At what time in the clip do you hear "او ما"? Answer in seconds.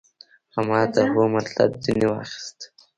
0.55-0.79